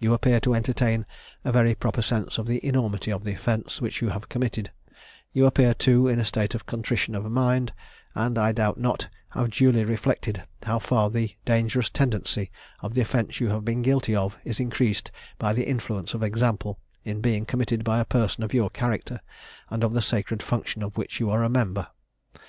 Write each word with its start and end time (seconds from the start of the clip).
You 0.00 0.14
appear 0.14 0.40
to 0.40 0.54
entertain 0.56 1.06
a 1.44 1.52
very 1.52 1.76
proper 1.76 2.02
sense 2.02 2.38
of 2.38 2.48
the 2.48 2.58
enormity 2.66 3.12
of 3.12 3.22
the 3.22 3.34
offence 3.34 3.80
which 3.80 4.02
you 4.02 4.08
have 4.08 4.28
committed; 4.28 4.72
you 5.32 5.46
appear, 5.46 5.74
too, 5.74 6.08
in 6.08 6.18
a 6.18 6.24
state 6.24 6.56
of 6.56 6.66
contrition 6.66 7.14
of 7.14 7.30
mind, 7.30 7.72
and, 8.16 8.36
I 8.36 8.50
doubt 8.50 8.78
not, 8.80 9.06
have 9.28 9.50
duly 9.52 9.84
reflected 9.84 10.42
how 10.64 10.80
far 10.80 11.08
the 11.08 11.36
dangerous 11.44 11.88
tendency 11.88 12.50
of 12.80 12.94
the 12.94 13.00
offence 13.02 13.38
you 13.38 13.50
have 13.50 13.64
been 13.64 13.82
guilty 13.82 14.16
of 14.16 14.36
is 14.44 14.58
increased 14.58 15.12
by 15.38 15.52
the 15.52 15.68
influence 15.68 16.14
of 16.14 16.24
example, 16.24 16.80
in 17.04 17.20
being 17.20 17.46
committed 17.46 17.84
by 17.84 18.00
a 18.00 18.04
person 18.04 18.42
of 18.42 18.52
your 18.52 18.70
character, 18.70 19.20
and 19.70 19.84
of 19.84 19.92
the 19.94 20.02
sacred 20.02 20.42
function 20.42 20.82
of 20.82 20.96
which 20.96 21.20
you 21.20 21.30
are 21.30 21.44
a 21.44 21.48
member. 21.48 21.86